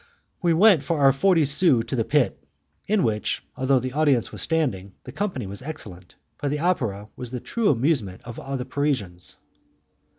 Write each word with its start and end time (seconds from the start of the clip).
We 0.41 0.55
went 0.55 0.81
for 0.83 0.99
our 0.99 1.13
forty 1.13 1.45
sous 1.45 1.85
to 1.85 1.95
the 1.95 2.03
pit, 2.03 2.43
in 2.87 3.03
which, 3.03 3.43
although 3.55 3.77
the 3.79 3.93
audience 3.93 4.31
was 4.31 4.41
standing, 4.41 4.93
the 5.03 5.11
company 5.11 5.45
was 5.45 5.61
excellent, 5.61 6.15
for 6.39 6.49
the 6.49 6.57
opera 6.57 7.07
was 7.15 7.29
the 7.29 7.39
favourite 7.39 7.73
amusement 7.77 8.21
of 8.23 8.39
the 8.57 8.65
Parisians. 8.65 9.35